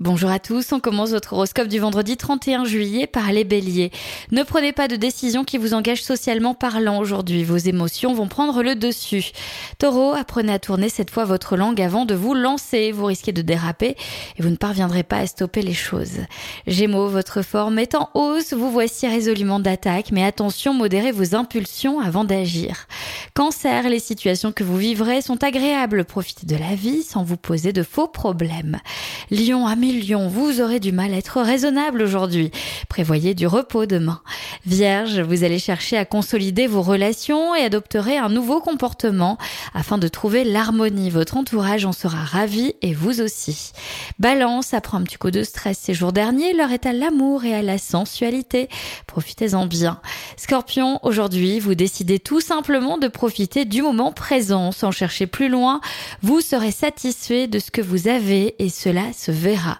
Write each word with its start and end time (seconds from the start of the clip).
Bonjour 0.00 0.30
à 0.30 0.38
tous, 0.38 0.72
on 0.72 0.80
commence 0.80 1.10
votre 1.10 1.34
horoscope 1.34 1.68
du 1.68 1.78
vendredi 1.78 2.16
31 2.16 2.64
juillet 2.64 3.06
par 3.06 3.32
les 3.32 3.44
béliers. 3.44 3.90
Ne 4.30 4.42
prenez 4.44 4.72
pas 4.72 4.88
de 4.88 4.96
décision 4.96 5.44
qui 5.44 5.58
vous 5.58 5.74
engage 5.74 6.02
socialement 6.02 6.54
parlant 6.54 7.00
aujourd'hui, 7.00 7.44
vos 7.44 7.58
émotions 7.58 8.14
vont 8.14 8.26
prendre 8.26 8.62
le 8.62 8.76
dessus. 8.76 9.32
Taureau, 9.76 10.14
apprenez 10.14 10.54
à 10.54 10.58
tourner 10.58 10.88
cette 10.88 11.10
fois 11.10 11.26
votre 11.26 11.54
langue 11.54 11.82
avant 11.82 12.06
de 12.06 12.14
vous 12.14 12.32
lancer, 12.32 12.92
vous 12.92 13.04
risquez 13.04 13.32
de 13.32 13.42
déraper 13.42 13.94
et 14.38 14.42
vous 14.42 14.48
ne 14.48 14.56
parviendrez 14.56 15.02
pas 15.02 15.18
à 15.18 15.26
stopper 15.26 15.60
les 15.60 15.74
choses. 15.74 16.20
Gémeaux, 16.66 17.08
votre 17.08 17.42
forme 17.42 17.78
est 17.78 17.94
en 17.94 18.08
hausse, 18.14 18.54
vous 18.54 18.70
voici 18.70 19.06
résolument 19.06 19.60
d'attaque, 19.60 20.12
mais 20.12 20.24
attention, 20.24 20.72
modérez 20.72 21.12
vos 21.12 21.34
impulsions 21.34 22.00
avant 22.00 22.24
d'agir. 22.24 22.86
Cancer, 23.34 23.90
les 23.90 24.00
situations 24.00 24.52
que 24.52 24.64
vous 24.64 24.78
vivrez 24.78 25.20
sont 25.20 25.44
agréables, 25.44 26.06
profitez 26.06 26.46
de 26.46 26.56
la 26.56 26.74
vie 26.74 27.02
sans 27.02 27.22
vous 27.22 27.36
poser 27.36 27.74
de 27.74 27.82
faux 27.82 28.08
problèmes. 28.08 28.78
Lion, 29.30 29.66
Vous 29.92 30.60
aurez 30.60 30.78
du 30.78 30.92
mal 30.92 31.12
à 31.12 31.16
être 31.16 31.42
raisonnable 31.42 32.02
aujourd'hui. 32.02 32.52
Prévoyez 32.88 33.34
du 33.34 33.48
repos 33.48 33.86
demain. 33.86 34.20
Vierge, 34.64 35.18
vous 35.18 35.42
allez 35.42 35.58
chercher 35.58 35.96
à 35.96 36.04
consolider 36.04 36.68
vos 36.68 36.82
relations 36.82 37.56
et 37.56 37.64
adopterez 37.64 38.16
un 38.16 38.28
nouveau 38.28 38.60
comportement 38.60 39.36
afin 39.74 39.98
de 39.98 40.06
trouver 40.06 40.44
l'harmonie. 40.44 41.10
Votre 41.10 41.36
entourage 41.36 41.86
en 41.86 41.92
sera 41.92 42.22
ravi 42.22 42.74
et 42.82 42.94
vous 42.94 43.20
aussi. 43.20 43.72
Balance, 44.20 44.74
après 44.74 44.96
un 44.96 45.02
petit 45.02 45.16
coup 45.16 45.32
de 45.32 45.42
stress 45.42 45.78
ces 45.80 45.94
jours 45.94 46.12
derniers, 46.12 46.52
l'heure 46.52 46.70
est 46.70 46.86
à 46.86 46.92
l'amour 46.92 47.44
et 47.44 47.54
à 47.54 47.62
la 47.62 47.78
sensualité. 47.78 48.68
Profitez-en 49.08 49.66
bien. 49.66 50.00
Scorpion, 50.36 51.00
aujourd'hui, 51.02 51.58
vous 51.58 51.74
décidez 51.74 52.20
tout 52.20 52.40
simplement 52.40 52.96
de 52.96 53.08
profiter 53.08 53.64
du 53.64 53.82
moment 53.82 54.12
présent 54.12 54.70
sans 54.70 54.92
chercher 54.92 55.26
plus 55.26 55.48
loin. 55.48 55.80
Vous 56.22 56.40
serez 56.40 56.70
satisfait 56.70 57.48
de 57.48 57.58
ce 57.58 57.72
que 57.72 57.82
vous 57.82 58.06
avez 58.06 58.54
et 58.62 58.68
cela 58.68 59.12
se 59.12 59.32
verra. 59.32 59.79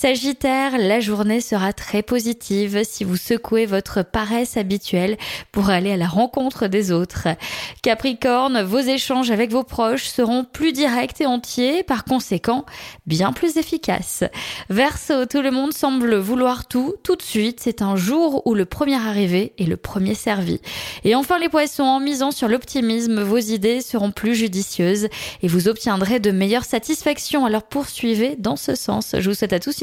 Sagittaire, 0.00 0.78
la 0.78 0.98
journée 0.98 1.42
sera 1.42 1.74
très 1.74 2.02
positive 2.02 2.84
si 2.84 3.04
vous 3.04 3.18
secouez 3.18 3.66
votre 3.66 4.02
paresse 4.02 4.56
habituelle 4.56 5.18
pour 5.52 5.68
aller 5.68 5.92
à 5.92 5.98
la 5.98 6.06
rencontre 6.08 6.68
des 6.68 6.90
autres. 6.90 7.28
Capricorne, 7.82 8.62
vos 8.62 8.78
échanges 8.78 9.30
avec 9.30 9.50
vos 9.50 9.62
proches 9.62 10.06
seront 10.06 10.44
plus 10.44 10.72
directs 10.72 11.20
et 11.20 11.26
entiers, 11.26 11.82
par 11.82 12.06
conséquent, 12.06 12.64
bien 13.06 13.34
plus 13.34 13.58
efficaces. 13.58 14.24
Verseau, 14.70 15.26
tout 15.26 15.42
le 15.42 15.50
monde 15.50 15.74
semble 15.74 16.16
vouloir 16.16 16.66
tout, 16.66 16.94
tout 17.04 17.16
de 17.16 17.22
suite. 17.22 17.60
C'est 17.60 17.82
un 17.82 17.96
jour 17.96 18.46
où 18.46 18.54
le 18.54 18.64
premier 18.64 18.96
arrivé 18.96 19.52
est 19.58 19.66
le 19.66 19.76
premier 19.76 20.14
servi. 20.14 20.62
Et 21.04 21.14
enfin 21.14 21.38
les 21.38 21.50
poissons, 21.50 21.82
en 21.82 22.00
misant 22.00 22.30
sur 22.30 22.48
l'optimisme, 22.48 23.20
vos 23.20 23.36
idées 23.36 23.82
seront 23.82 24.12
plus 24.12 24.34
judicieuses 24.34 25.08
et 25.42 25.48
vous 25.48 25.68
obtiendrez 25.68 26.20
de 26.20 26.30
meilleures 26.30 26.64
satisfactions. 26.64 27.44
Alors 27.44 27.64
poursuivez 27.64 28.34
dans 28.38 28.56
ce 28.56 28.74
sens. 28.74 29.14
Je 29.18 29.28
vous 29.28 29.34
souhaite 29.34 29.52
à 29.52 29.60
tous 29.60 29.82